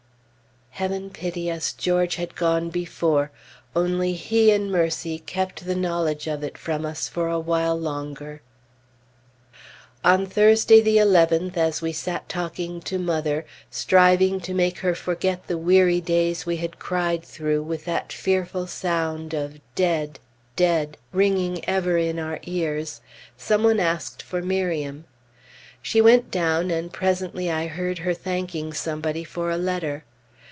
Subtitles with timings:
[0.75, 1.73] Heaven pity us!
[1.73, 3.29] George had gone before
[3.75, 8.41] only He in mercy kept the knowledge of it from us for a while longer.
[10.03, 15.45] On Thursday the 11th, as we sat talking to mother, striving to make her forget
[15.45, 20.19] the weary days we had cried through with that fearful sound of "Dead!
[20.55, 23.01] Dead!" ringing ever in our ears,
[23.37, 25.05] some one asked for Miriam.
[25.83, 30.05] She went down, and presently I heard her thanking somebody for a letter.